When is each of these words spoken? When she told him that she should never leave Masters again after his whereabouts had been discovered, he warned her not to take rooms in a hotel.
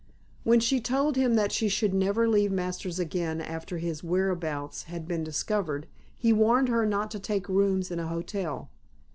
When 0.43 0.59
she 0.59 0.81
told 0.81 1.15
him 1.15 1.35
that 1.35 1.51
she 1.51 1.69
should 1.69 1.93
never 1.93 2.27
leave 2.27 2.51
Masters 2.51 2.97
again 2.97 3.39
after 3.39 3.77
his 3.77 4.03
whereabouts 4.03 4.85
had 4.85 5.07
been 5.07 5.23
discovered, 5.23 5.85
he 6.17 6.33
warned 6.33 6.69
her 6.69 6.87
not 6.87 7.11
to 7.11 7.19
take 7.19 7.47
rooms 7.47 7.91
in 7.91 7.99
a 7.99 8.07
hotel. 8.07 8.71